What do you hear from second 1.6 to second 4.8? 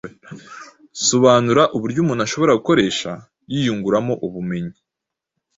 uburyo umuntu ashobora gukoresha yiyunguramo ubumenyi